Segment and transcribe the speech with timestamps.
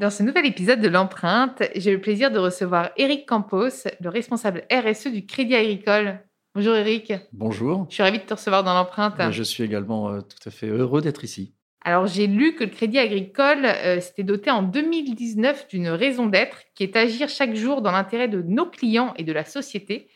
[0.00, 4.64] Dans ce nouvel épisode de l'empreinte, j'ai le plaisir de recevoir Eric Campos, le responsable
[4.72, 6.20] RSE du Crédit Agricole.
[6.54, 7.12] Bonjour Eric.
[7.34, 7.84] Bonjour.
[7.90, 9.20] Je suis ravie de te recevoir dans l'empreinte.
[9.30, 11.54] Je suis également euh, tout à fait heureux d'être ici.
[11.84, 16.62] Alors j'ai lu que le Crédit Agricole euh, s'était doté en 2019 d'une raison d'être
[16.74, 20.08] qui est agir chaque jour dans l'intérêt de nos clients et de la société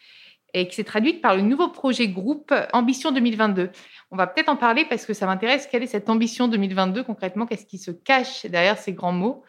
[0.55, 3.69] et qui s'est traduite par le nouveau projet groupe Ambition 2022.
[4.11, 5.69] On va peut-être en parler parce que ça m'intéresse.
[5.71, 7.45] Quelle est cette ambition 2022 concrètement?
[7.45, 9.45] Qu'est-ce qui se cache derrière ces grands mots?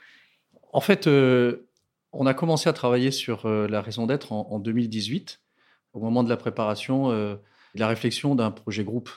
[0.75, 1.69] En fait, euh,
[2.11, 5.39] on a commencé à travailler sur euh, la raison d'être en, 2018,
[5.93, 7.35] au moment de la préparation euh,
[7.75, 9.09] de la réflexion d'un projet groupe,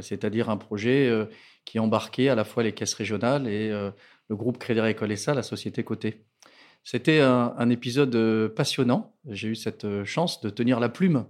[0.00, 1.28] c'est-à-dire un projet
[1.64, 5.44] qui embarquait à la fois les caisses régionales et le groupe Crédit Agricole SA, la
[5.44, 6.24] société cotée.
[6.82, 9.14] C'était un, épisode passionnant.
[9.28, 11.26] J'ai eu cette chance de tenir la plume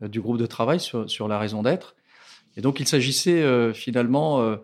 [0.00, 1.94] du groupe de travail sur, la raison d'être.
[2.56, 4.56] Et donc, il s'agissait finalement euh,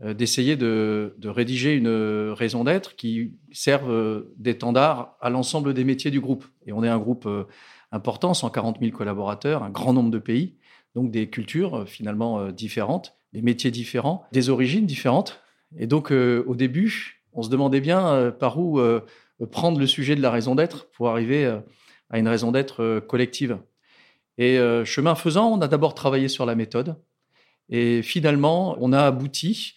[0.00, 6.20] d'essayer de, rédiger une raison d'être qui serve euh, d'étendard à l'ensemble des métiers du
[6.20, 6.46] groupe.
[6.66, 7.44] Et on est un groupe euh,
[7.92, 10.56] important, 140 000 collaborateurs, un grand nombre de pays,
[10.94, 15.40] donc des cultures finalement différentes, des métiers différents, des origines différentes.
[15.76, 18.80] Et donc au début, on se demandait bien par où
[19.52, 21.46] prendre le sujet de la raison d'être pour arriver
[22.10, 23.58] à une raison d'être collective.
[24.36, 26.96] Et chemin faisant, on a d'abord travaillé sur la méthode.
[27.68, 29.74] Et finalement, on a abouti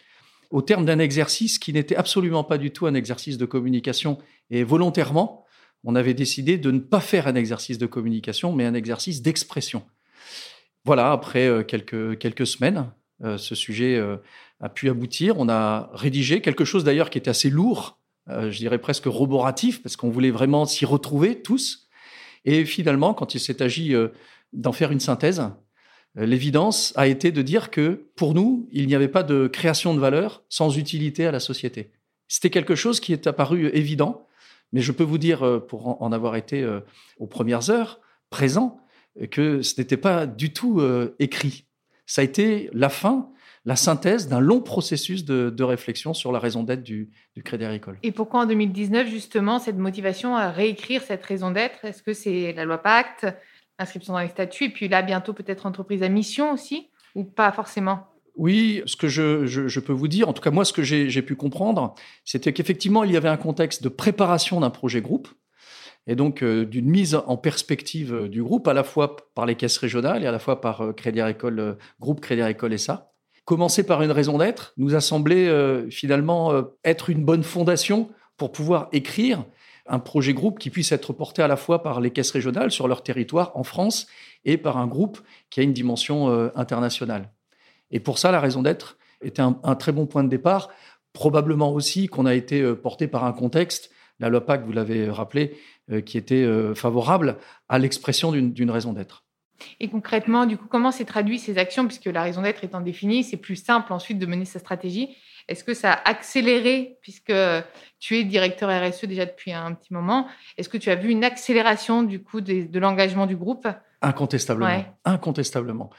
[0.54, 4.20] au terme d'un exercice qui n'était absolument pas du tout un exercice de communication.
[4.52, 5.46] Et volontairement,
[5.84, 9.84] on avait décidé de ne pas faire un exercice de communication, mais un exercice d'expression.
[10.86, 12.92] Voilà, après euh, quelques, quelques semaines,
[13.24, 14.18] euh, ce sujet euh,
[14.60, 15.40] a pu aboutir.
[15.40, 19.98] On a rédigé quelque chose d'ailleurs qui était assez lourd, je dirais presque roboratif, parce
[19.98, 21.90] qu'on voulait vraiment s'y retrouver tous.
[22.46, 23.94] Et finalement, quand il s'est agi
[24.54, 25.44] d'en faire une synthèse,
[26.16, 30.00] l'évidence a été de dire que pour nous, il n'y avait pas de création de
[30.00, 31.92] valeur sans utilité à la société.
[32.28, 34.28] C'était quelque chose qui est apparu évident,
[34.72, 36.80] mais je peux vous dire, euh, pour en avoir été euh,
[37.20, 38.80] aux premières heures, présent,
[39.30, 40.82] que ce n'était pas du tout
[41.20, 41.66] écrit.
[42.08, 43.30] Ça a été la fin,
[43.66, 47.10] la synthèse d'un long processus de, réflexion sur la raison d'être du,
[47.44, 47.98] Crédit Agricole.
[48.04, 51.86] Et pourquoi en 2019, justement, cette motivation à réécrire cette raison d'être?
[51.86, 53.26] Est-ce que c'est la loi Pacte?
[53.80, 57.52] Inscription dans les statuts, et puis là, bientôt peut-être entreprise à mission aussi, ou pas
[57.52, 58.08] forcément?
[58.36, 61.36] Oui, ce que je, peux vous dire, en tout cas moi, ce que j'ai pu
[61.36, 61.94] comprendre,
[62.26, 65.28] c'était qu'effectivement, il y avait un contexte de préparation d'un projet groupe,
[66.08, 69.56] et donc euh, d'une mise en perspective euh, du groupe, à la fois par les
[69.56, 73.12] caisses régionales et à la fois par euh, Crédit Agricole, groupe Crédit Agricole ça.
[73.46, 75.52] Commencer par une raison d'être nous a semblé
[75.92, 79.44] finalement être une bonne fondation pour pouvoir écrire
[79.86, 82.88] un projet groupe qui puisse être porté à la fois par les caisses régionales sur
[82.88, 84.08] leur territoire en France
[84.46, 87.32] et par un groupe qui a une dimension euh, internationale.
[87.92, 90.70] Et pour ça, la raison d'être était un, très bon point de départ.
[91.14, 95.10] Probablement aussi qu'on a été euh, porté par un contexte, la loi PAC, vous l'avez
[95.10, 95.58] rappelé,
[95.92, 96.46] euh, qui était
[96.76, 99.23] favorable à l'expression d'une raison d'être.
[99.80, 103.24] Et concrètement, du coup, comment s'est traduit ces actions Puisque la raison d'être étant définie,
[103.24, 105.16] c'est plus simple ensuite de mener sa stratégie.
[105.48, 107.34] Est-ce que ça a accéléré, puisque
[108.00, 111.24] tu es directeur RSE déjà depuis un petit moment, est-ce que tu as vu une
[111.24, 113.68] accélération du coup de, l'engagement du groupe?
[114.02, 114.86] Incontestablement.
[115.06, 115.90] Incontestablement.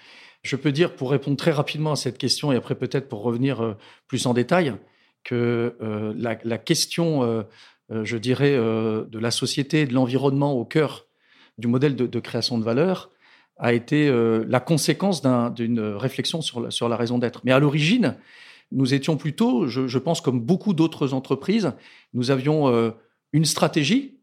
[0.42, 3.62] Je peux dire, pour répondre très rapidement à cette question, et après peut-être pour revenir
[3.62, 3.74] euh,
[4.06, 4.74] plus en détail,
[5.24, 7.42] que euh, la, question, euh,
[7.90, 11.06] je dirais, de la société, de l'environnement au cœur
[11.56, 13.10] du modèle de, création de valeur
[13.56, 14.12] a été
[14.48, 15.22] la conséquence
[15.54, 17.40] d'une réflexion sur la raison d'être.
[17.44, 18.16] Mais à l'origine,
[18.74, 21.72] nous étions plutôt, je, pense, comme beaucoup d'autres entreprises,
[22.12, 22.90] nous avions euh,
[23.32, 24.18] une stratégie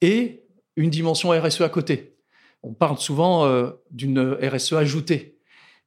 [0.00, 0.42] et
[0.76, 2.16] une dimension RSE à côté.
[2.62, 5.38] On parle souvent euh, d'une RSE ajoutée.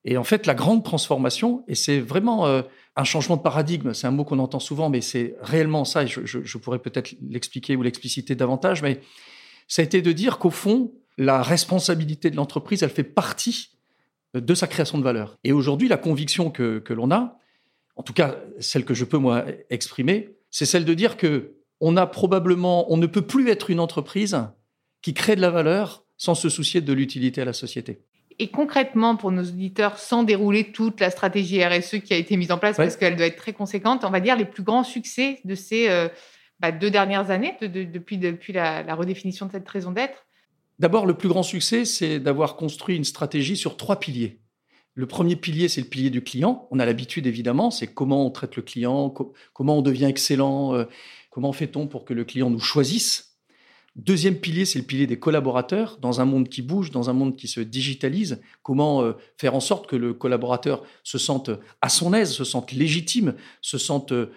[0.05, 2.61] Et en fait, la grande transformation, et c'est vraiment euh,
[2.95, 6.07] un changement de paradigme, c'est un mot qu'on entend souvent, mais c'est réellement ça, et
[6.07, 9.01] je, je pourrais peut-être l'expliquer ou l'expliciter davantage, mais
[9.67, 13.71] ça a été de dire qu'au fond, la responsabilité de l'entreprise, elle fait partie
[14.33, 15.37] de sa création de valeur.
[15.43, 17.37] Et aujourd'hui, la conviction que, que l'on a,
[17.95, 21.97] en tout cas celle que je peux moi exprimer, c'est celle de dire que on
[21.97, 24.39] a probablement, on ne peut plus être une entreprise
[25.01, 28.01] qui crée de la valeur sans se soucier de l'utilité à la société.
[28.37, 32.51] Et concrètement, pour nos auditeurs, sans dérouler toute la stratégie RSE qui a été mise
[32.51, 35.41] en place, parce qu'elle doit être très conséquente, on va dire les plus grands succès
[35.43, 36.07] de ces euh,
[36.61, 40.25] bah, deux dernières années, depuis, depuis la, redéfinition de cette raison d'être
[40.79, 44.39] D'abord, le plus grand succès, c'est d'avoir construit une stratégie sur trois piliers.
[44.93, 46.67] Le premier pilier, c'est le pilier du client.
[46.71, 49.13] On a l'habitude, évidemment, c'est comment on traite le client,
[49.53, 50.85] comment on devient excellent, euh,
[51.29, 53.28] comment fait-on pour que le client nous choisisse
[53.95, 55.97] Deuxième pilier, c'est le pilier des collaborateurs.
[55.99, 59.59] Dans un monde qui bouge, dans un monde qui se digitalise, comment euh, faire en
[59.59, 61.49] sorte que le collaborateur se sente
[61.81, 64.31] à son aise, se sente légitime, se sente euh,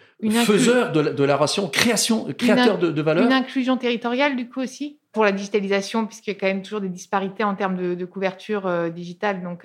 [0.45, 3.27] faiseur de la, de ration, création, créateur de, valeur.
[3.27, 6.81] Une inclusion territoriale, du coup, aussi, pour la digitalisation, puisqu'il y a quand même toujours
[6.81, 9.43] des disparités en termes de, couverture euh, digitale.
[9.43, 9.65] Donc,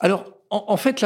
[0.00, 1.04] Alors, en, fait,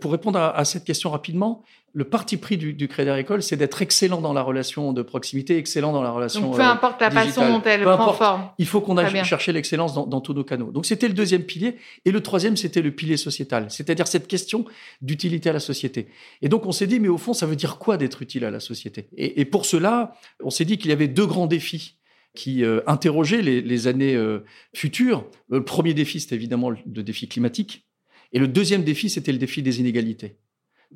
[0.00, 1.62] pour répondre à, cette question rapidement,
[1.94, 5.92] le parti pris du, Crédit Agricole, c'est d'être excellent dans la relation de proximité, excellent
[5.92, 6.40] dans la relation.
[6.40, 8.50] Donc, peu importe la façon dont elle prend forme.
[8.58, 10.70] Il faut qu'on aille chercher l'excellence dans, tous nos canaux.
[10.70, 11.76] Donc, c'était le deuxième pilier.
[12.04, 14.64] Et le troisième, c'était le pilier sociétal, c'est-à-dire cette question
[15.00, 16.08] d'utilité à la société.
[16.40, 18.50] Et donc, on s'est dit, mais au fond, ça veut dire quoi d'être utile à
[18.50, 19.08] la société?
[19.16, 21.98] Et, pour cela, on s'est dit qu'il y avait deux grands défis
[22.34, 25.26] qui euh, interrogeaient les, années euh, futures.
[25.50, 27.84] Le premier défi, c'était évidemment le défi climatique
[28.32, 30.36] et le deuxième défi, c'était le défi des inégalités.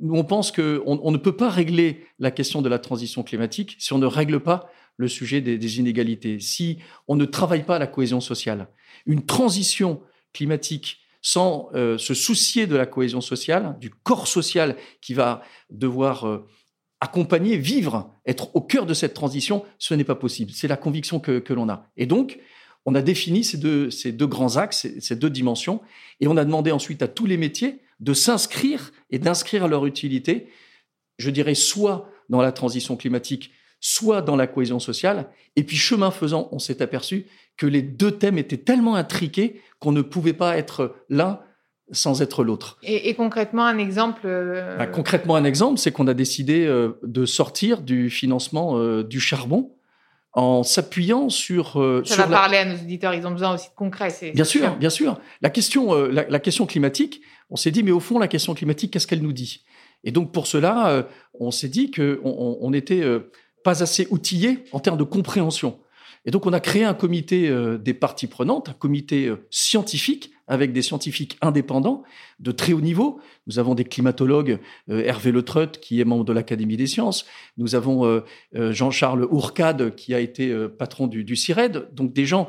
[0.01, 3.77] Nous, on pense qu'on on ne peut pas régler la question de la transition climatique
[3.79, 7.79] si on ne règle pas le sujet des, inégalités, si on ne travaille pas à
[7.79, 8.69] la cohésion sociale.
[9.05, 10.01] Une transition
[10.33, 16.27] climatique sans euh, se soucier de la cohésion sociale, du corps social qui va devoir
[16.27, 16.47] euh,
[17.01, 20.53] accompagner, vivre, être au cœur de cette transition, ce n'est pas possible.
[20.53, 21.91] C'est la conviction que, que l'on a.
[21.97, 22.39] Et donc,
[22.87, 25.83] on a défini ces deux, ces deux grands axes, ces deux dimensions,
[26.21, 30.49] et on a demandé ensuite à tous les métiers de s'inscrire et d'inscrire leur utilité,
[31.19, 35.31] je dirais, soit dans la transition climatique, soit dans la cohésion sociale.
[35.57, 39.93] Et puis, chemin faisant, on s'est aperçu que les deux thèmes étaient tellement intriqués qu'on
[39.93, 41.41] ne pouvait pas être l'un
[41.93, 42.79] sans être l'autre.
[42.83, 47.25] Et, concrètement, un exemple euh, bah, Concrètement, un exemple, c'est qu'on a décidé euh, de
[47.27, 49.76] sortir du financement euh, du charbon
[50.37, 51.81] en s'appuyant sur.
[51.81, 54.15] Euh, Ça va parler à nos auditeurs, ils ont besoin aussi de concret.
[54.35, 55.19] Bien sûr, bien sûr.
[55.43, 58.93] La question, euh, la, question climatique, on s'est dit, mais au fond, la question climatique,
[58.93, 59.65] qu'est-ce qu'elle nous dit?
[60.05, 61.03] Et donc pour cela, euh,
[61.41, 63.03] on s'est dit qu'on on, n'était
[63.65, 65.81] pas assez outillé en termes de compréhension.
[66.27, 70.33] Et donc, on a créé un comité euh, des parties prenantes, un comité euh, scientifique
[70.49, 72.03] avec des scientifiques indépendants
[72.39, 73.21] de très haut niveau.
[73.47, 74.59] Nous avons des climatologues,
[74.91, 75.43] euh, Hervé Le
[75.81, 77.25] qui est membre de l'Académie des sciences.
[77.57, 78.23] Nous avons
[78.53, 81.89] Jean-Charles Ourcade, qui a été patron du, du CIRED.
[81.93, 82.49] Donc, des gens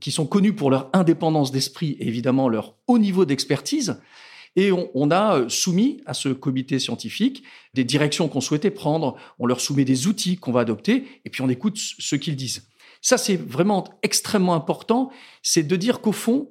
[0.00, 4.00] qui sont connus pour leur indépendance d'esprit et évidemment leur haut niveau d'expertise.
[4.56, 9.46] Et on, on, a soumis à ce comité scientifique des directions qu'on souhaitait prendre, on
[9.46, 12.68] leur soumet des outils qu'on va adopter, et puis on écoute ce qu'ils disent.
[13.00, 15.10] Ça, c'est vraiment extrêmement important.
[15.42, 16.50] C'est de dire qu'au fond,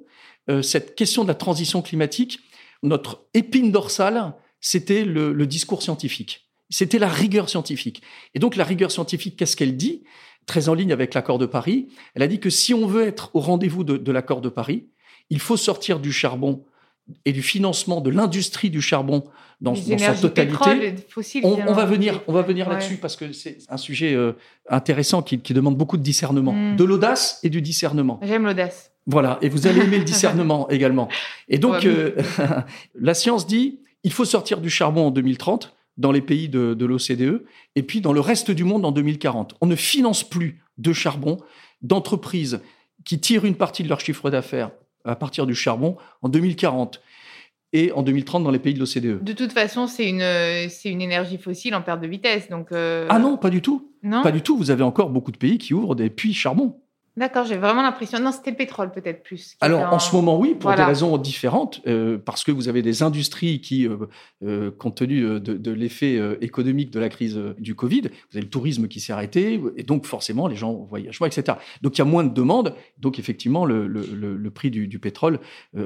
[0.50, 2.40] euh, cette question de la transition climatique,
[2.82, 6.48] notre épine dorsale, c'était le, discours scientifique.
[6.70, 8.02] C'était la rigueur scientifique.
[8.34, 10.04] Et donc, la rigueur scientifique, qu'est-ce qu'elle dit?
[10.46, 11.88] Très en ligne avec l'accord de Paris.
[12.14, 14.88] Elle a dit que si on veut être au rendez-vous de l'accord de Paris,
[15.30, 16.64] il faut sortir du charbon
[17.24, 19.24] et du financement de l'industrie du charbon
[19.60, 20.94] dans, sa totalité.
[21.42, 24.32] on, va venir, on va venir là-dessus parce que c'est un sujet euh,
[24.68, 26.76] intéressant qui, demande beaucoup de discernement, mm.
[26.76, 28.20] de l'audace et du discernement.
[28.22, 28.92] J'aime l'audace.
[29.10, 31.08] Voilà, et vous allez aimer le discernement également.
[31.48, 32.14] Et donc, euh,
[32.94, 36.86] la science dit, il faut sortir du charbon en 2030 dans les pays de, de
[36.86, 39.54] l'OCDE et puis dans le reste du monde en 2040.
[39.62, 41.38] On ne finance plus de charbon
[41.80, 42.60] d'entreprises
[43.06, 44.70] qui tirent une partie de leur chiffre d'affaires
[45.06, 47.00] à partir du charbon en 2040
[47.72, 49.24] et en 2030 dans les pays de l'OCDE.
[49.24, 52.50] De toute façon, c'est une, c'est une énergie fossile en perte de vitesse.
[52.50, 53.90] Donc euh, Ah non, pas du tout.
[54.02, 54.56] Non pas du tout.
[54.58, 56.76] Vous avez encore beaucoup de pays qui ouvrent des puits charbon.
[57.18, 58.20] D'accord, j'ai vraiment l'impression.
[58.20, 59.56] Non, c'était le pétrole peut-être plus.
[59.60, 59.98] Alors en...
[59.98, 63.88] ce moment, oui, pour des raisons différentes, euh, parce que vous avez des industries qui,
[64.42, 68.86] euh, compte tenu de, l'effet économique de la crise du Covid, vous avez le tourisme
[68.86, 71.58] qui s'est arrêté, et donc forcément les gens voyagent moins, etc.
[71.82, 75.40] Donc il y a moins de demandes, donc effectivement le, le, prix du, du pétrole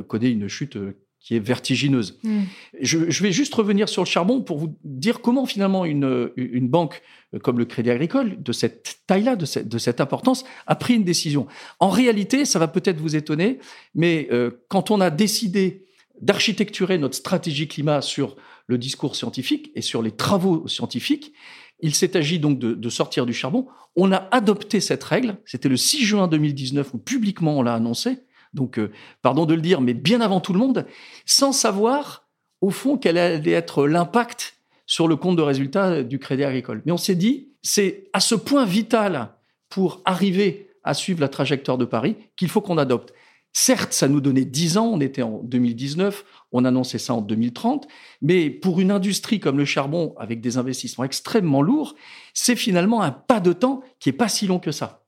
[0.09, 0.77] connaît une chute
[1.23, 2.19] qui est vertigineuse.
[2.25, 2.43] Hmm.
[2.81, 7.03] Je, vais juste revenir sur le charbon pour vous dire comment finalement une, une banque
[7.43, 11.05] comme le Crédit Agricole, de cette taille-là, de cette, de cette, importance, a pris une
[11.05, 11.47] décision.
[11.81, 13.59] En réalité, ça va peut-être vous étonner,
[13.95, 15.87] mais euh, quand on a décidé
[16.21, 18.37] d'architecturer notre stratégie climat sur
[18.67, 21.33] le discours scientifique et sur les travaux scientifiques,
[21.81, 23.67] il s'est agi donc de, de, sortir du charbon.
[23.97, 28.19] On a adopté cette règle, c'était le 6 juin 2019 où publiquement on l'a annoncé,
[28.55, 28.91] donc euh,
[29.23, 30.87] pardon de le dire, mais bien avant tout le monde,
[31.27, 32.29] sans savoir
[32.61, 34.57] au fond quel allait être l'impact
[34.87, 36.83] sur le compte de résultat du Crédit Agricole.
[36.85, 39.31] Mais on s'est dit, c'est à ce point vital
[39.69, 43.15] pour arriver à suivre la trajectoire de Paris qu'il faut qu'on adopte
[43.55, 47.87] Certes, ça nous donnait 10 ans, on était en 2019, on annonçait ça en 2030,
[48.23, 51.95] mais pour une industrie comme le charbon, avec des investissements extrêmement lourds,
[52.33, 55.02] c'est finalement un pas de temps qui est pas si long que ça.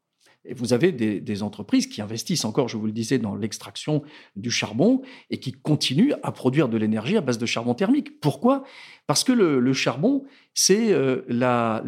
[0.46, 4.02] Et vous avez des, entreprises qui investissent encore, je vous le disais, dans l'extraction
[4.36, 8.20] du charbon et qui continuent à produire de l'énergie à base de charbon thermique.
[8.20, 8.64] Pourquoi?
[9.06, 11.82] Parce que le, charbon, c'est euh, la,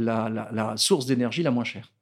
[0.77, 1.93] source d'énergie la moins chère.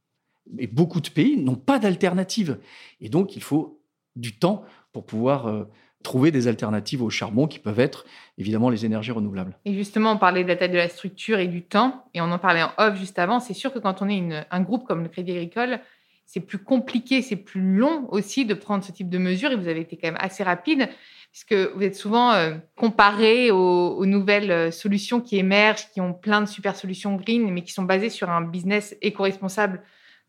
[0.58, 2.58] Et beaucoup de pays n'ont pas d'alternative.
[3.00, 3.80] Et donc, il faut
[4.14, 5.64] du temps pour pouvoir euh,
[6.04, 8.04] trouver des alternatives au charbon qui peuvent être
[8.38, 9.56] évidemment les énergies renouvelables.
[9.64, 12.30] Et justement, on parlait de la taille de la structure et du temps, et on
[12.30, 13.40] en parlait en off juste avant.
[13.40, 15.80] C'est sûr que quand on est un groupe comme le Crédit Agricole,
[16.26, 19.68] c'est plus compliqué, c'est plus long aussi de prendre ce type de mesures, et vous
[19.68, 20.88] avez été quand même assez rapide,
[21.30, 26.40] puisque vous êtes souvent euh, comparé aux, nouvelles euh, solutions qui émergent, qui ont plein
[26.40, 29.82] de super solutions green, mais qui sont basées sur un business éco-responsable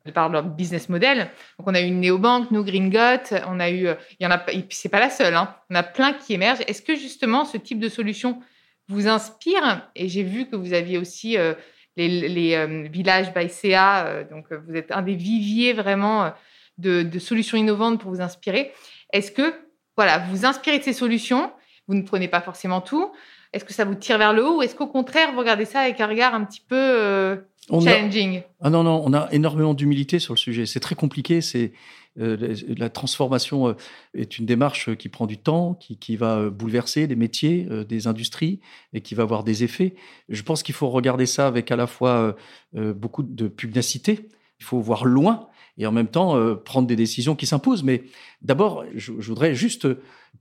[0.05, 1.29] de par leur business model.
[1.57, 3.87] Donc, on a eu une néobanque, nous, Gringot, on a eu,
[4.19, 5.55] il y en a, et puis c'est pas la seule, hein.
[5.69, 6.61] on a plein qui émergent.
[6.67, 8.39] Est-ce que justement ce type de solution
[8.87, 9.89] vous inspire?
[9.95, 11.55] Et j'ai vu que vous aviez aussi euh,
[11.97, 16.33] les, euh, villages by CA, euh, donc vous êtes un des viviers vraiment
[16.77, 18.73] de, de, solutions innovantes pour vous inspirer.
[19.13, 19.53] Est-ce que,
[19.95, 21.51] voilà, vous inspirez de ces solutions,
[21.87, 23.11] vous ne prenez pas forcément tout.
[23.55, 25.79] Est-ce que ça vous tire vers le haut ou est-ce qu'au contraire, vous regardez ça
[25.79, 28.41] avec un regard un petit peu challenging?
[28.59, 30.65] Ah non, non, on a énormément d'humilité sur le sujet.
[30.65, 31.39] C'est très compliqué.
[31.39, 31.71] C'est
[32.19, 33.73] euh, la transformation euh,
[34.13, 38.07] est une démarche qui prend du temps, qui, qui va euh, bouleverser des métiers, des
[38.07, 38.59] industries
[38.91, 39.95] et qui va avoir des effets.
[40.27, 42.35] Je pense qu'il faut regarder ça avec à la fois
[42.73, 44.27] beaucoup de pugnacité.
[44.59, 45.47] Il faut voir loin
[45.77, 47.83] et en même temps prendre des décisions qui s'imposent.
[47.83, 48.03] Mais
[48.41, 49.87] d'abord, je, je voudrais juste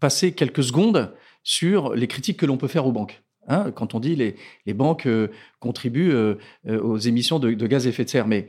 [0.01, 3.23] passer quelques secondes sur les critiques que l'on peut faire aux banques.
[3.47, 5.29] Hein, quand on dit les, les banques euh,
[5.61, 6.37] contribuent euh,
[6.67, 8.49] euh, aux émissions de, gaz à effet de serre, mais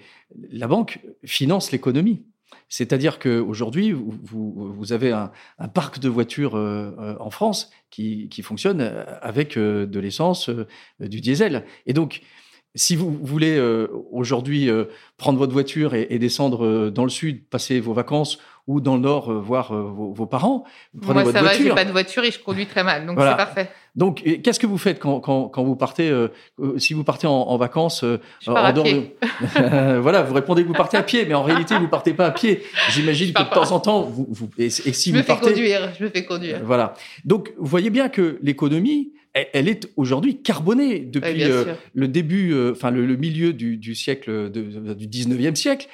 [0.49, 2.23] la banque finance l'économie.
[2.69, 5.31] C'est-à-dire qu'aujourd'hui, vous, vous, avez un,
[5.73, 8.81] parc de voitures en France qui, fonctionne
[9.21, 10.49] avec de l'essence,
[10.99, 11.65] du diesel.
[11.85, 12.21] Et donc,
[12.73, 13.59] si vous voulez
[14.11, 14.69] aujourd'hui
[15.17, 19.31] prendre votre voiture et, descendre dans le sud, passer vos vacances ou dans le nord
[19.31, 22.39] voir vos, vos, parents, vous prenez Moi, ça va, j'ai pas de voiture et je
[22.39, 23.69] conduis très mal, donc c'est parfait.
[23.95, 26.27] Donc, qu'est-ce que vous faites quand, quand, quand vous partez, euh,
[26.59, 29.15] euh, si vous partez en, en vacances euh, Je pars à pied.
[30.01, 32.31] voilà, vous répondez que vous partez à pied, mais en réalité, vous partez pas à
[32.31, 32.61] pied.
[32.89, 35.53] J'imagine que de temps en temps, vous, vous et, si je vous me partez, fais
[35.53, 36.59] conduire, je me fais conduire.
[36.63, 36.93] Voilà.
[37.23, 41.45] Donc, vous voyez bien que l'économie, elle, est aujourd'hui carbonée depuis
[41.93, 45.87] le début, enfin le, milieu du, du siècle de, du 19e siècle.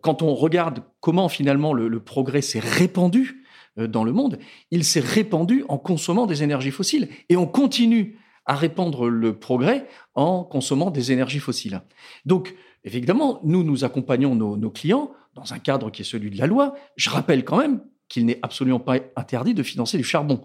[0.00, 3.44] Quand on regarde comment finalement le, progrès s'est répandu,
[3.78, 4.38] euh, dans le monde,
[4.70, 7.08] il s'est répandu en consommant des énergies fossiles.
[7.28, 11.82] Et on continue à répandre le progrès en consommant des énergies fossiles.
[12.24, 16.38] Donc, évidemment, nous, nous accompagnons nos, nos clients dans un cadre qui est celui de
[16.38, 16.74] la loi.
[16.96, 20.44] Je rappelle quand même qu'il n'est absolument pas interdit de financer du charbon.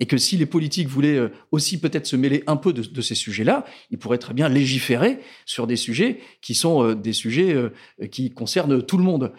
[0.00, 3.14] Et que si les politiques voulaient euh, aussi peut-être se mêler un peu de, ces
[3.14, 7.54] sujets-là, ils pourraient très bien légiférer sur des sujets qui sont euh, des sujets
[8.10, 9.32] qui concernent tout le monde.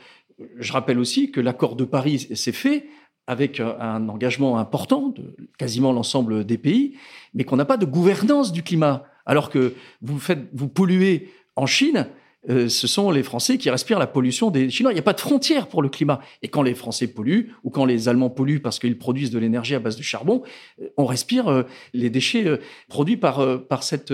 [0.58, 2.88] Je rappelle aussi que l'accord de Paris s'est fait
[3.28, 6.98] avec un engagement important de quasiment l'ensemble des pays,
[7.34, 9.06] mais qu'on n'a pas de gouvernance du climat.
[9.26, 12.08] Alors que vous faites, vous polluez en Chine,
[12.50, 14.92] euh, ce sont les Français qui respirent la pollution des Chinois.
[14.92, 16.20] Il n'y a pas de frontière pour le climat.
[16.42, 19.76] Et quand les Français polluent, ou quand les Allemands polluent parce qu'ils produisent de l'énergie
[19.76, 20.44] à base de charbon,
[20.82, 22.60] euh, on respire euh, les déchets
[22.90, 23.40] produits par,
[23.82, 24.12] cette,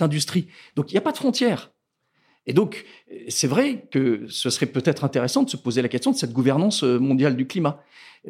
[0.00, 0.48] industrie.
[0.76, 1.70] Donc il n'y a pas de frontière.
[2.46, 2.84] Et donc,
[3.28, 6.82] c'est vrai que ce serait peut-être intéressant de se poser la question de cette gouvernance
[6.82, 7.84] mondiale du climat.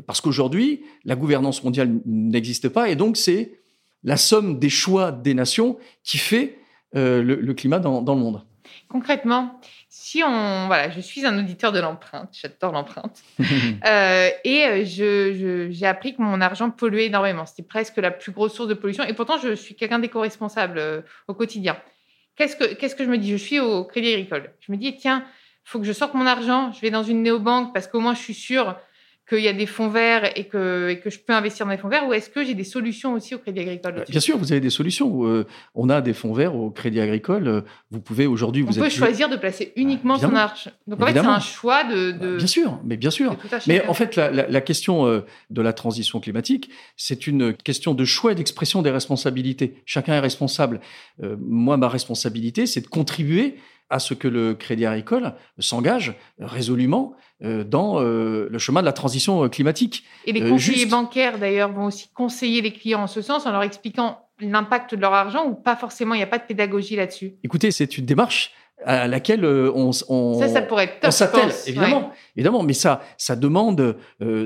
[0.07, 3.55] Parce qu'aujourd'hui, la gouvernance mondiale n'existe pas et donc c'est
[4.05, 6.59] la somme des choix des nations qui fait
[6.93, 8.43] le, climat dans, le monde.
[8.89, 14.85] Concrètement, si on voilà, je suis un auditeur de l'empreinte, j'adore l'empreinte, euh, et euh,
[14.85, 17.47] je, j'ai appris que mon argent polluait énormément.
[17.47, 21.35] C'était presque la plus grosse source de pollution, et pourtant je suis quelqu'un d'éco-responsable au
[21.35, 21.77] quotidien.
[22.37, 23.31] Qu'est-ce que qu'est-ce que je me dis?
[23.31, 24.55] Je suis au Crédit Agricole.
[24.61, 25.25] Je me dis tiens,
[25.65, 26.73] faut que je sorte mon argent.
[26.73, 28.77] Je vais dans une néobanque parce qu'au moins je suis sûr
[29.33, 31.79] qu'il y a des fonds verts et que, et que je peux investir dans les
[31.79, 34.53] fonds verts ou est-ce que j'ai des solutions aussi au Crédit Agricole Bien sûr, vous
[34.53, 35.27] avez des solutions.
[35.27, 37.49] Euh, on a des fonds verts au Crédit Agricole.
[37.49, 37.61] Euh,
[37.91, 38.63] vous pouvez aujourd'hui...
[38.63, 40.71] Vous on peut choisir de placer uniquement son argent.
[40.87, 43.37] Donc en fait, c'est un choix de, de, Bien sûr, mais bien sûr.
[43.67, 45.21] Mais en fait, la, la, la question euh,
[45.51, 49.83] de la transition climatique, c'est une question de choix et d'expression des responsabilités.
[49.87, 50.81] Chacun est responsable.
[51.41, 53.57] moi, ma responsabilité, c'est de contribuer
[53.93, 58.93] à ce que le Crédit Agricole s'engage résolument euh, dans euh, le chemin de la
[58.93, 60.05] transition euh, climatique.
[60.27, 63.63] Et les conseillers bancaires, d'ailleurs, vont aussi conseiller les clients en ce sens en leur
[63.63, 67.35] expliquant l'impact de leur argent ou pas forcément, il n'y a pas de pédagogie là-dessus?
[67.45, 68.51] Écoutez, c'est une démarche
[68.85, 73.97] à laquelle on, on ça, ça pourrait être s'attelle évidemment évidemment mais ça ça demande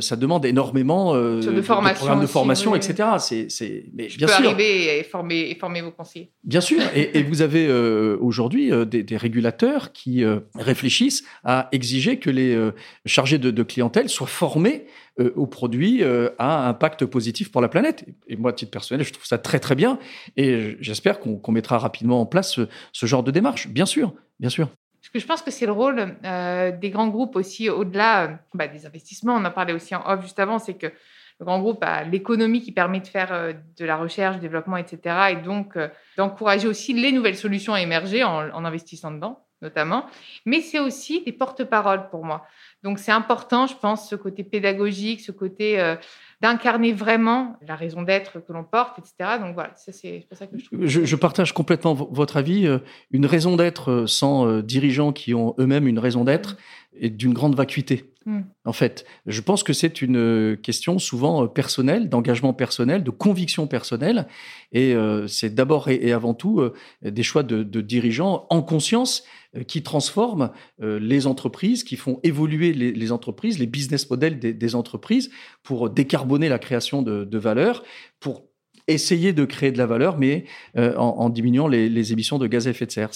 [0.01, 4.33] ça demande énormément de, formation programmes de formation etc c'est c'est mais Je bien peux
[4.33, 8.71] sûr arriver et former et former vos conseillers bien sûr et, et vous avez aujourd'hui
[8.87, 10.25] des, des, régulateurs qui
[10.55, 12.57] réfléchissent à exiger que les
[13.05, 14.87] chargés de, de clientèle soient formés
[15.19, 18.05] euh, au produit euh, a un impact positif pour la planète.
[18.29, 19.99] Et moi, à titre personnel, je trouve ça très très bien.
[20.37, 22.61] Et j'espère qu'on mettra rapidement en place
[22.93, 23.69] ce, genre de démarche.
[23.69, 24.69] Bien sûr, bien sûr.
[25.01, 28.67] Parce que je pense que c'est le rôle euh, des grands groupes aussi, au-delà bah,
[28.67, 29.35] des investissements.
[29.35, 30.87] On en parlait aussi en off juste avant, c'est que
[31.39, 35.33] le grand groupe a l'économie qui permet de faire de la recherche, développement, etc.
[35.33, 35.79] Et donc
[36.17, 40.07] d'encourager aussi les nouvelles solutions à émerger en, en investissant dedans, notamment.
[40.47, 42.47] Mais c'est aussi des porte-paroles pour moi.
[42.83, 45.97] Donc c'est important, je pense, ce côté pédagogique, ce côté euh,
[46.41, 49.39] d'incarner vraiment la raison d'être que l'on porte, etc.
[49.41, 50.87] Donc voilà, c'est pour ça que je trouve.
[50.87, 52.67] Je, partage complètement votre avis.
[52.67, 52.79] Euh,
[53.11, 56.57] une raison d'être euh, sans dirigeants qui ont eux-mêmes une raison d'être
[57.01, 58.13] est d'une grande vacuité.
[58.27, 58.43] Hmm.
[58.65, 64.27] En fait, je pense que c'est une question souvent personnelle, d'engagement personnel, de conviction personnelle,
[64.73, 64.97] et
[65.29, 66.61] c'est d'abord et, avant tout
[67.03, 69.23] des choix de, dirigeants en conscience
[69.57, 70.51] euh, qui transforment
[70.83, 75.31] euh, les entreprises, qui font évoluer les, entreprises, les business models des, entreprises
[75.63, 77.83] pour décarboner la création de, valeur,
[78.21, 78.45] pour
[78.89, 80.45] essayer de créer de la valeur, mais
[80.77, 83.11] euh, en, diminuant les, émissions de gaz à effet de serre.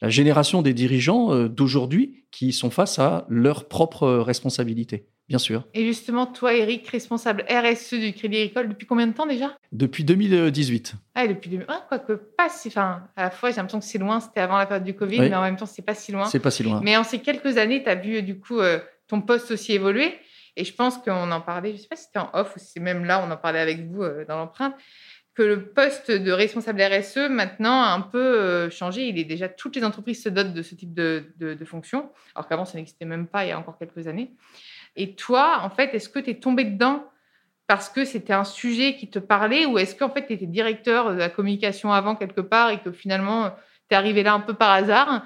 [0.00, 5.64] La génération des dirigeants d'aujourd'hui qui sont face à leurs propres responsabilités bien sûr.
[5.74, 9.56] Et justement, toi, Eric, responsable RSE du Crédit Agricole, depuis combien de temps déjà?
[9.72, 10.94] Depuis 2018.
[11.14, 11.66] Ah, depuis 2018.
[11.68, 12.68] Ah, quoique pas si.
[12.68, 15.20] Enfin, à la fois, j'ai l'impression que c'est loin, c'était avant la période du Covid,
[15.20, 16.24] mais en même temps, c'est pas si loin.
[16.26, 16.80] C'est pas si loin.
[16.82, 20.14] Mais en ces quelques années, tu as vu, du coup, euh, ton poste aussi évoluer.
[20.56, 22.66] Et je pense qu'on en parlait, je sais pas si c'était en off ou si
[22.74, 24.74] c'est même là, on en parlait avec vous euh, dans l'empreinte,
[25.38, 29.06] que le poste de responsable RSE, maintenant, a un peu euh, changé.
[29.06, 32.10] Il est déjà, toutes les entreprises se dotent de ce type de, de, de fonction,
[32.34, 34.32] alors qu'avant, ça n'existait même pas il y a encore quelques années.
[34.96, 37.04] Et toi, en fait, est-ce que tu es tombé dedans
[37.68, 41.12] parce que c'était un sujet qui te parlait ou est-ce qu'en fait, tu étais directeur
[41.12, 43.50] de la communication avant quelque part et que finalement,
[43.88, 45.24] tu es arrivé là un peu par hasard?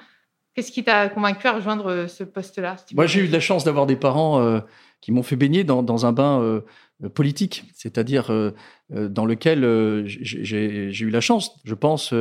[0.54, 3.64] Qu'est-ce qui t'a convaincu à rejoindre euh, ce poste-là Moi, j'ai eu de la chance
[3.64, 4.60] d'avoir des parents euh,
[5.00, 6.60] qui m'ont fait baigner dans, un bain euh,
[7.14, 8.30] politique, c'est-à-dire
[8.90, 12.12] dans lequel j'ai eu la chance, je pense,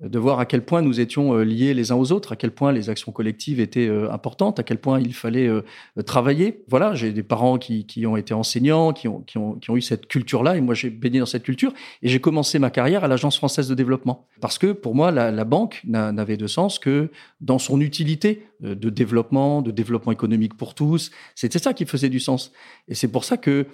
[0.00, 2.50] de voir à quel point nous étions euh, liés les uns aux autres, à quel
[2.50, 5.62] point les actions collectives étaient euh, importantes, à quel point il fallait euh,
[6.04, 6.64] travailler.
[6.68, 9.24] Voilà, j'ai des parents qui, ont été enseignants, qui ont
[9.70, 13.04] eu cette culture-là, et moi j'ai baigné dans cette culture, et j'ai commencé ma carrière
[13.04, 14.26] à l'Agence française de développement.
[14.42, 17.10] Parce que pour moi, la, la banque n'avait de sens que
[17.40, 21.10] dans son utilité de développement, de développement économique pour tous.
[21.34, 22.52] C'était ça qui faisait du sens.
[22.88, 23.66] Et c'est pour ça que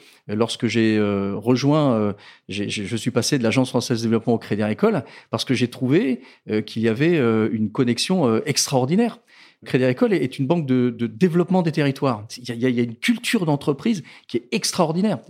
[0.43, 2.15] lorsque j'ai rejoint,
[2.49, 6.21] je suis passé de l'Agence française de développement au Crédit Agricole, parce que j'ai trouvé
[6.51, 9.21] euh, qu'il y avait euh, une connexion euh, extraordinaire.
[9.65, 12.27] Crédit Agricole est une banque de, développement des territoires.
[12.37, 15.21] Il y a, une culture d'entreprise qui est extraordinaire.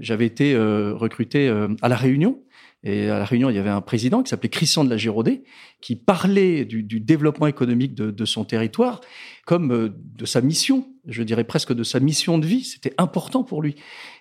[0.00, 1.48] J'avais été recruté
[1.80, 2.40] à La Réunion.
[2.86, 5.42] Et à La Réunion, il y avait un président qui s'appelait Christian de la Giraudet,
[5.80, 9.00] qui parlait du, développement économique de, son territoire
[9.44, 12.62] comme de sa mission, je dirais presque de sa mission de vie.
[12.62, 13.74] C'était important pour lui.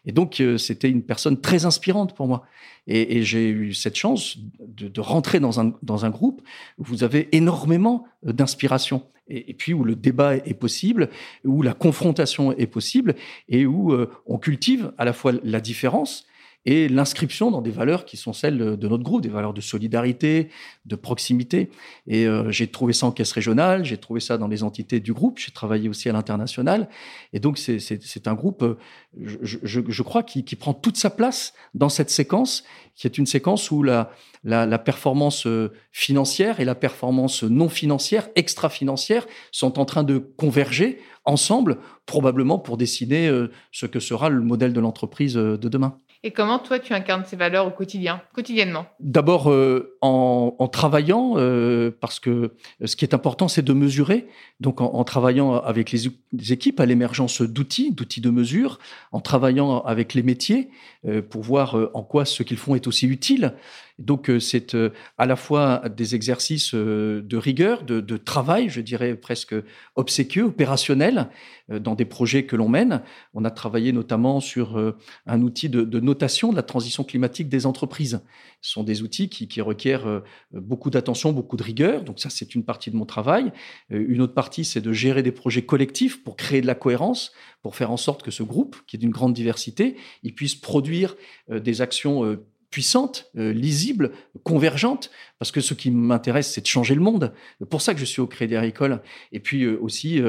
[0.08, 2.48] Et donc, c'était une personne très inspirante pour moi.
[2.88, 6.42] Et, j'ai eu cette chance de, rentrer dans un, dans un groupe
[6.80, 9.04] où vous avez énormément euh, d'inspiration.
[9.28, 11.10] Et, puis où le débat est possible,
[11.44, 13.16] où la confrontation est possible,
[13.48, 16.26] et où euh, on cultive à la fois la différence,
[16.66, 20.50] et l'inscription dans des valeurs qui sont celles de notre groupe, des valeurs de solidarité,
[20.86, 21.70] de proximité.
[22.08, 25.14] Et euh, j'ai trouvé ça en caisse régionale, j'ai trouvé ça dans les entités du
[25.14, 26.90] groupe, j'ai travaillé aussi à l'international.
[27.34, 28.78] Et donc c'est un groupe, euh,
[29.22, 32.64] je, je, je crois, qui, qui, prend toute sa place dans cette séquence,
[32.96, 34.12] qui est une séquence où la,
[34.44, 40.18] la, la performance euh, financière et la performance non financière, extra-financière, sont en train de
[40.18, 43.32] converger ensemble, probablement pour dessiner
[43.72, 45.98] ce que sera le modèle de l'entreprise de demain.
[46.26, 48.88] Et comment toi tu incarnes ces valeurs au quotidien, quotidiennement?
[49.00, 54.26] D'abord euh, en, travaillant, euh, parce que ce qui est important, c'est de mesurer.
[54.60, 56.08] Donc en, travaillant avec les,
[56.52, 58.80] équipes à l'émergence d'outils, d'outils de mesure,
[59.12, 60.72] en travaillant avec les métiers
[61.08, 63.54] euh, pour voir en quoi ce qu'ils font est aussi utile.
[63.98, 64.76] Donc c'est
[65.18, 69.56] à la fois des exercices de rigueur, de, travail, je dirais presque
[69.96, 71.30] obséquieux, opérationnel,
[71.70, 73.02] dans des projets que l'on mène.
[73.34, 74.78] On a travaillé notamment sur
[75.26, 78.22] un outil de, notation de la transition climatique des entreprises.
[78.62, 82.04] Ce sont des outils qui, qui requièrent euh, beaucoup d'attention, beaucoup de rigueur.
[82.04, 83.52] Donc ça, c'est une partie de mon travail.
[83.92, 87.32] Euh, une autre partie, c'est de gérer des projets collectifs pour créer de la cohérence,
[87.62, 91.16] pour faire en sorte que ce groupe, qui est d'une grande diversité, il puisse produire
[91.52, 92.38] euh, des actions
[92.76, 94.12] puissante, lisible,
[94.44, 95.10] convergente,
[95.40, 97.34] parce que ce qui m'intéresse, c'est de changer le monde.
[97.60, 99.02] C'est pour ça que je suis au Crédit Agricole.
[99.32, 100.22] Et puis aussi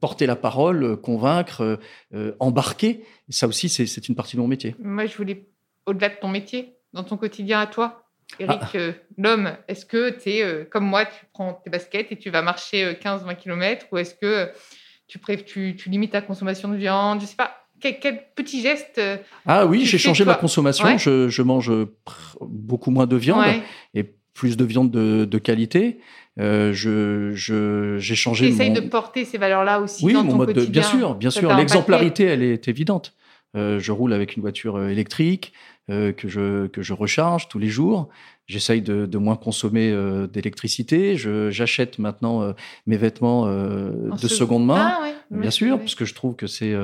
[0.00, 1.78] porter la parole, convaincre,
[2.40, 3.04] embarquer.
[3.28, 4.74] ça aussi, c'est une partie de mon métier.
[4.80, 5.46] Moi, je voulais,
[5.86, 8.04] au-delà de ton métier, dans ton quotidien à toi,
[8.40, 8.70] Eric, ah.
[8.74, 12.30] euh, l'homme, est-ce que tu es euh, comme moi, tu prends tes baskets et tu
[12.30, 14.50] vas marcher 15-20 euh, km ou est-ce que
[15.06, 17.63] tu, tu, tu, limites ta consommation de viande Je sais pas.
[17.80, 19.00] Quel, petit geste
[19.46, 20.96] Ah oui, j'ai changé ma consommation.
[20.98, 21.70] Je, mange
[22.40, 23.44] beaucoup moins de viande
[23.94, 25.98] et plus de viande de, qualité.
[26.36, 27.32] je,
[27.98, 28.46] j'ai changé.
[28.46, 30.70] Tu essayes de porter ces valeurs-là aussi dans ton quotidien.
[30.70, 31.54] bien sûr, bien sûr.
[31.54, 33.14] L'exemplarité, elle est évidente.
[33.54, 35.52] Je roule avec une voiture électrique.
[35.90, 38.08] Euh, que, je, que je recharge tous les jours.
[38.46, 41.14] J'essaye de, de, moins consommer euh, d'électricité.
[41.50, 42.52] J'achète maintenant euh,
[42.86, 46.74] mes vêtements de seconde main, ah, bien sûr, parce que je trouve que c'est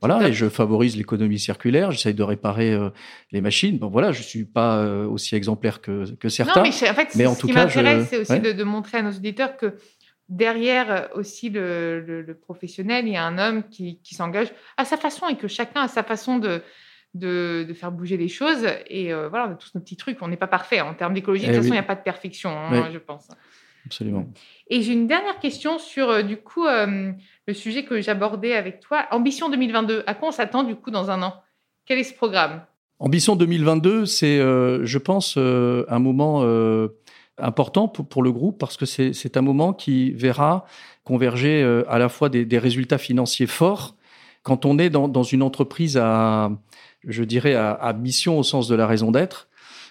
[0.00, 1.92] voilà et je favorise l'économie circulaire.
[1.92, 2.76] J'essaye de réparer
[3.30, 3.78] les machines.
[3.78, 6.64] Bon voilà, je suis pas aussi exemplaire que, que certains.
[6.64, 8.98] Non, mais, en fait, mais en ce tout qui m'intéresse, c'est aussi de, de, montrer
[8.98, 9.76] à nos auditeurs que
[10.28, 14.84] derrière aussi le, le, le, professionnel, il y a un homme qui, qui s'engage à
[14.84, 16.62] sa façon et que chacun a sa façon de
[17.14, 18.66] de, faire bouger les choses.
[18.88, 20.20] Et euh, voilà, on a tous nos petits trucs.
[20.22, 20.80] On n'est pas parfait.
[20.80, 22.98] En termes d'écologie, de toute eh façon, il n'y a pas de perfection, hein, je
[22.98, 23.28] pense.
[23.86, 24.26] Absolument.
[24.68, 27.12] Et j'ai une dernière question sur, euh, du coup, euh,
[27.46, 29.06] le sujet que j'abordais avec toi.
[29.10, 31.42] Ambition 2022, à quoi on s'attend, du coup, dans un an?
[31.86, 32.62] Quel est ce programme?
[32.98, 36.42] Ambition 2022, c'est, je pense, un moment
[37.38, 40.64] important pour, le groupe parce que c'est un moment qui verra
[41.04, 43.96] converger à la fois des, résultats financiers forts
[44.42, 46.50] quand on est dans, dans une entreprise à,
[47.06, 49.48] je dirais, à, mission au sens de la raison d'être.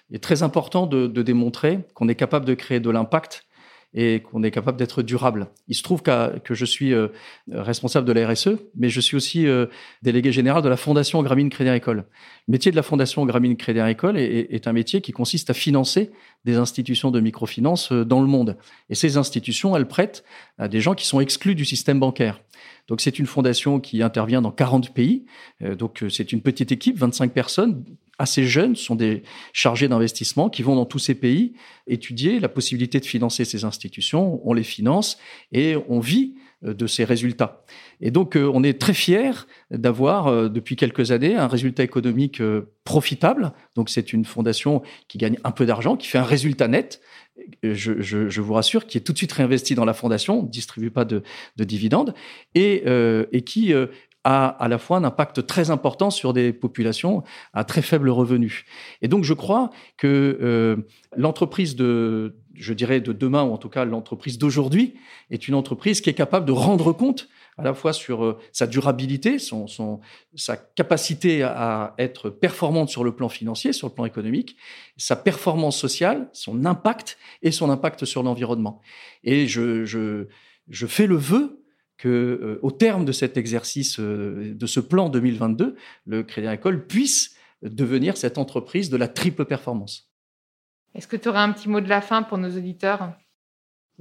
[0.09, 3.45] Il est très important de, démontrer qu'on est capable de créer de l'impact
[3.93, 5.47] et qu'on est capable d'être durable.
[5.67, 7.07] Il se trouve que je suis euh,
[7.49, 9.67] responsable de la RSE, mais je suis aussi euh,
[10.01, 12.05] délégué général de la Fondation Gramine Crédit Agricole.
[12.47, 15.53] Le métier de la Fondation Gramine Crédit Agricole est, est, un métier qui consiste à
[15.53, 16.11] financer
[16.43, 18.57] des institutions de microfinance euh, dans le monde.
[18.89, 20.23] Et ces institutions, elles prêtent
[20.57, 22.41] à des gens qui sont exclus du système bancaire.
[22.87, 25.25] Donc c'est une fondation qui intervient dans 40 pays.
[25.59, 27.83] Donc c'est une petite équipe, 25 personnes,
[28.19, 31.53] assez jeunes, sont des chargés d'investissement qui vont dans tous ces pays
[31.87, 34.41] étudier la possibilité de financer ces institutions.
[34.43, 35.17] On les finance
[35.51, 37.63] et on vit euh, de ces résultats.
[38.01, 42.41] Et donc, on est très fiers d'avoir, depuis quelques années, un résultat économique
[42.83, 43.53] profitable.
[43.75, 47.01] Donc, c'est une fondation qui gagne un peu d'argent, qui fait un résultat net,
[47.63, 51.05] je, vous rassure, qui est tout de suite réinvesti dans la fondation, ne distribue pas
[51.05, 51.23] de,
[51.57, 52.13] dividendes,
[52.55, 53.87] et, euh, qui euh,
[54.23, 58.65] a à la fois un impact très important sur des populations à très faible revenu.
[59.01, 60.77] Et donc je crois que euh,
[61.15, 64.95] l'entreprise de, je dirais, de demain, ou en tout cas l'entreprise d'aujourd'hui,
[65.29, 68.67] est une entreprise qui est capable de rendre compte à la fois sur euh, sa
[68.67, 69.99] durabilité, son, son,
[70.35, 74.57] sa capacité à être performante sur le plan financier, sur le plan économique,
[74.97, 78.81] sa performance sociale, son impact et son impact sur l'environnement.
[79.23, 80.27] Et je, je,
[80.69, 81.63] je fais le vœu
[81.97, 86.85] que, euh, au terme de cet exercice, euh, de ce plan 2022, le Crédit Agricole
[86.85, 90.11] puisse devenir cette entreprise de la triple performance.
[90.93, 93.13] Est-ce que tu aurais un petit mot de la fin pour nos auditeurs?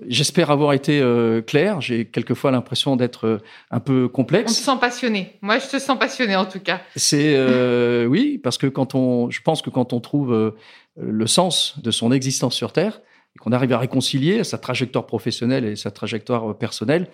[0.06, 1.80] J'espère avoir été euh, clair.
[1.80, 3.38] J'ai quelquefois l'impression d'être euh,
[3.70, 4.52] un peu complexe.
[4.52, 5.38] On te sent passionné.
[5.40, 6.82] Moi, je te sens passionné en tout cas.
[6.96, 10.54] C'est euh, oui, parce que quand on, je pense que quand on trouve
[10.96, 13.00] le sens de son existence sur Terre
[13.35, 17.09] et qu'on arrive à réconcilier sa trajectoire professionnelle et sa trajectoire personnelle,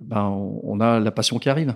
[0.00, 0.24] ben
[0.62, 1.74] on a la passion qui arrive.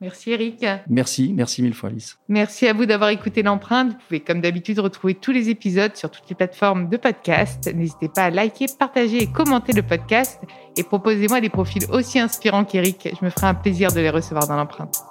[0.00, 0.64] Merci Eric.
[0.88, 2.18] Merci, merci mille fois Alice.
[2.28, 3.88] Merci à vous d'avoir écouté l'empreinte.
[3.88, 7.68] Vous pouvez comme d'habitude retrouver tous les épisodes sur toutes les plateformes de podcast.
[7.74, 10.40] N'hésitez pas à liker, partager et commenter le podcast
[10.76, 13.08] et proposez-moi des profils aussi inspirants qu'Eric.
[13.18, 15.02] Je me ferai un plaisir de les recevoir dans l'empreinte.